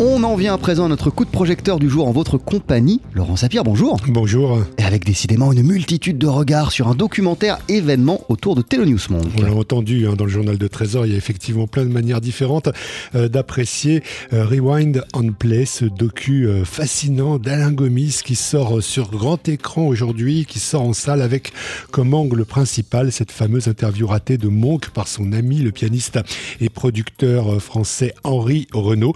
[0.00, 3.00] On en vient à présent à notre coup de projecteur du jour en votre compagnie.
[3.14, 3.96] Laurent Sapir, bonjour.
[4.08, 4.58] Bonjour.
[4.76, 9.24] Et avec décidément une multitude de regards sur un documentaire événement autour de Telenews Monk.
[9.38, 11.90] On l'a entendu hein, dans le journal de Trésor, il y a effectivement plein de
[11.90, 12.70] manières différentes
[13.14, 14.02] euh, d'apprécier
[14.32, 19.86] euh, Rewind on Play, ce docu euh, fascinant d'Alain Gomis qui sort sur grand écran
[19.86, 21.52] aujourd'hui, qui sort en salle avec
[21.92, 26.18] comme angle principal cette fameuse interview ratée de Monk par son ami, le pianiste
[26.60, 29.14] et producteur français Henri Renault.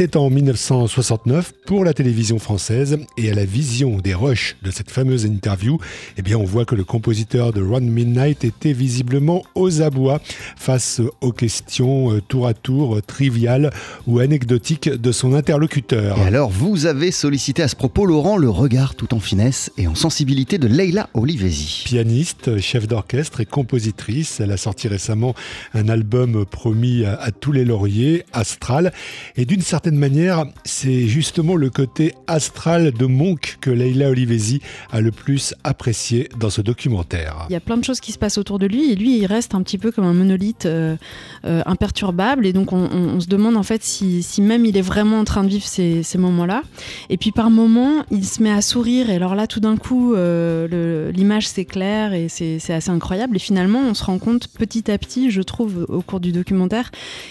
[0.00, 4.90] C'était en 1969 pour la télévision française et à la vision des rushs de cette
[4.90, 5.76] fameuse interview,
[6.16, 10.22] eh bien on voit que le compositeur de Run Midnight était visiblement aux abois
[10.56, 13.72] face aux questions euh, tour à tour euh, triviales
[14.06, 16.16] ou anecdotiques de son interlocuteur.
[16.16, 19.86] Et alors, vous avez sollicité à ce propos, Laurent, le regard tout en finesse et
[19.86, 21.82] en sensibilité de Leila Olivesi.
[21.84, 25.34] Pianiste, chef d'orchestre et compositrice, elle a sorti récemment
[25.74, 28.94] un album promis à, à tous les lauriers, Astral,
[29.36, 34.60] et d'une certaine manière, c'est justement le côté astral de Monk que Leila Olivesi
[34.90, 37.46] a le plus apprécié dans ce documentaire.
[37.48, 39.26] Il y a plein de choses qui se passent autour de lui et lui, il
[39.26, 40.96] reste un petit peu comme un monolithe euh,
[41.44, 45.24] euh, imperturbable et donc on, se demande en fait si, même il est vraiment en
[45.24, 46.62] train de vivre ces, moments-là.
[47.08, 50.14] Et puis par moments, il se met à sourire et alors là, tout d'un coup,
[50.14, 53.36] euh, l'image s'éclaire et c'est assez incroyable.
[53.36, 56.90] Et finalement, on se rend compte petit à petit, je trouve, au cours du documentaire,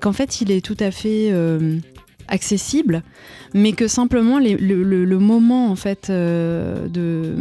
[0.00, 1.30] qu'en fait, il est tout à fait
[2.30, 3.02] accessible,
[3.54, 7.34] mais que simplement le, moment en fait euh, de,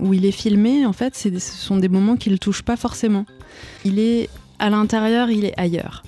[0.00, 3.26] où il est filmé, en fait, ce sont des moments qui le touchent pas forcément.
[3.84, 6.02] Il est à l'intérieur, il est ailleurs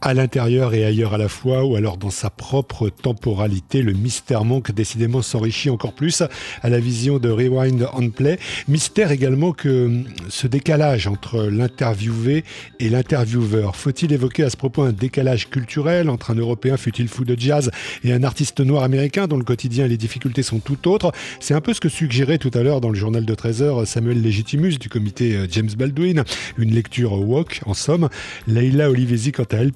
[0.00, 3.82] à l'intérieur et ailleurs à la fois, ou alors dans sa propre temporalité.
[3.82, 6.22] Le mystère manque décidément s'enrichit encore plus
[6.62, 8.38] à la vision de Rewind on Play.
[8.68, 12.44] Mystère également que ce décalage entre l'interviewé
[12.78, 13.76] et l'intervieweur.
[13.76, 17.70] Faut-il évoquer à ce propos un décalage culturel entre un Européen fut-il fou de jazz
[18.04, 21.12] et un artiste noir américain dont le quotidien et les difficultés sont tout autres?
[21.40, 24.22] C'est un peu ce que suggérait tout à l'heure dans le journal de 13h Samuel
[24.22, 26.24] Legitimus du comité James Baldwin,
[26.56, 28.08] une lecture walk en somme.
[28.46, 29.72] Leila Olivesi quant à elle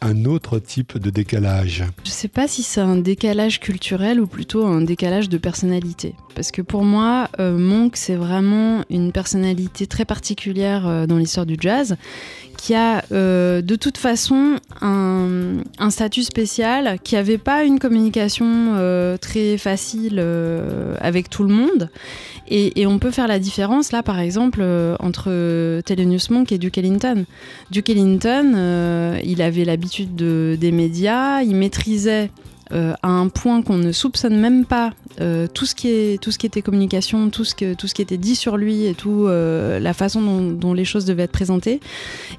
[0.00, 1.84] un autre type de décalage.
[2.04, 6.14] Je ne sais pas si c'est un décalage culturel ou plutôt un décalage de personnalité.
[6.34, 11.46] Parce que pour moi, euh, Monk, c'est vraiment une personnalité très particulière euh, dans l'histoire
[11.46, 11.96] du jazz,
[12.60, 19.16] qui a euh, de toute façon un, statut spécial, qui n'avait pas une communication euh,
[19.16, 21.88] très facile euh, avec tout le monde.
[22.48, 24.60] Et, on peut faire la différence là, par exemple,
[24.98, 27.24] entre Telenews Monk et Duke Ellington.
[27.70, 32.30] Duke Ellington, il avait l'habitude de, des médias, il maîtrisait
[32.72, 36.30] euh, à un point qu'on ne soupçonne même pas euh, tout, ce qui est, tout
[36.30, 38.94] ce qui était communication, tout ce, que, tout ce qui était dit sur lui et
[38.94, 41.80] tout euh, la façon dont, dont, les choses devaient être présentées.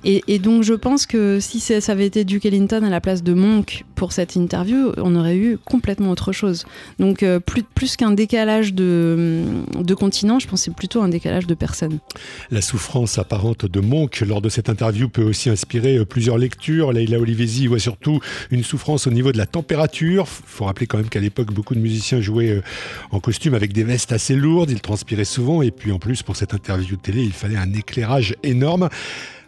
[0.03, 3.23] Et, et donc je pense que si ça avait été Duke Ellington à la place
[3.23, 6.65] de Monk pour cette interview, on aurait eu complètement autre chose.
[6.97, 9.43] Donc euh, plus, plus qu'un décalage de,
[9.79, 11.99] de continent, je pense que c'est plutôt un décalage de personnes.
[12.49, 16.93] La souffrance apparente de Monk lors de cette interview peut aussi inspirer plusieurs lectures.
[16.93, 18.19] Leila Olivesi voit surtout
[18.49, 20.25] une souffrance au niveau de la température.
[20.27, 22.59] Il faut rappeler quand même qu'à l'époque, beaucoup de musiciens jouaient
[23.11, 26.37] en costume avec des vestes assez lourdes, ils transpiraient souvent et puis en plus pour
[26.37, 28.89] cette interview télé, il fallait un éclairage énorme.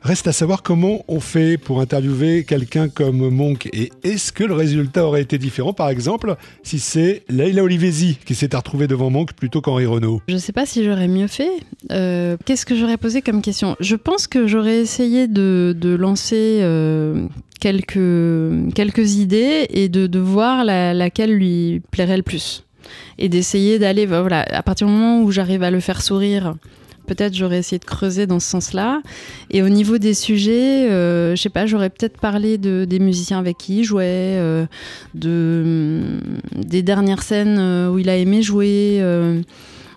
[0.03, 4.53] Reste à savoir comment on fait pour interviewer quelqu'un comme Monk et est-ce que le
[4.53, 9.31] résultat aurait été différent par exemple si c'est Leila Olivesi qui s'est retrouvée devant Monk
[9.31, 11.51] plutôt qu'Henri Renault Je sais pas si j'aurais mieux fait.
[11.91, 13.77] Euh, Qu'est-ce que j'aurais posé comme question?
[13.79, 17.25] Je pense que j'aurais essayé de, lancer euh,
[17.61, 22.65] quelques, idées et de, voir la, laquelle lui plairait le plus.
[23.17, 26.55] Et d'essayer d'aller voilà à partir du moment où j'arrive à le faire sourire
[27.05, 29.01] peut-être j'aurais essayé de creuser dans ce sens-là.
[29.49, 33.39] Et au niveau des sujets, euh, je sais pas, j'aurais peut-être parlé de, des musiciens
[33.39, 34.65] avec qui il jouait, euh,
[35.13, 36.01] de,
[36.55, 38.97] des dernières scènes euh, où il a aimé jouer.
[39.01, 39.41] Euh,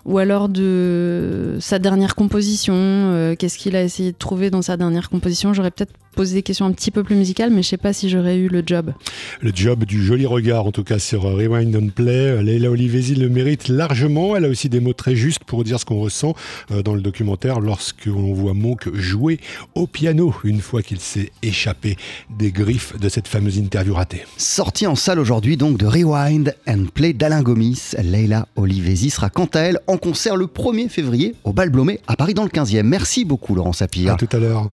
[0.05, 5.09] ou alors de sa dernière composition, qu'est-ce qu'il a essayé de trouver dans sa dernière
[5.09, 5.53] composition.
[5.53, 8.09] J'aurais peut-être posé des questions un petit peu plus musicales, mais je sais pas si
[8.09, 8.91] j'aurais eu le job.
[9.39, 12.41] Le job du joli regard, en tout cas sur Rewind and Play.
[12.41, 14.35] Leila Olivesi le mérite largement.
[14.35, 16.33] Elle a aussi des mots très justes pour dire ce qu'on ressent
[16.71, 19.39] euh, dans le documentaire lorsque l'on voit Monk jouer
[19.75, 21.97] au piano une fois qu'il s'est échappé
[22.35, 24.23] des griffes de cette fameuse interview ratée.
[24.37, 27.91] Sortie en salle aujourd'hui donc de Rewind and Play d'Alain Gomis.
[28.01, 32.15] Leila Olivesi sera quant à elle en concert le 1er février au Bal Blomet à
[32.15, 32.81] Paris dans le 15e.
[32.81, 34.13] Merci beaucoup Laurent Sapir.
[34.13, 34.65] À tout à l'heure.